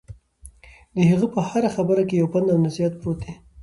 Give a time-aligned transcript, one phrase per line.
[0.95, 3.33] د هغه په هره خبره کې یو پند او نصیحت پروت دی.